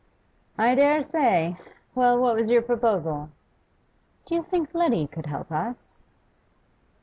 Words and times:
'I 0.57 0.73
dare 0.73 1.03
say. 1.03 1.57
Well, 1.93 2.17
what 2.17 2.33
was 2.33 2.49
your 2.49 2.63
proposal?' 2.63 3.29
'Do 4.25 4.33
you 4.33 4.41
think 4.41 4.73
Letty 4.73 5.05
could 5.05 5.27
help 5.27 5.51
us? 5.51 6.01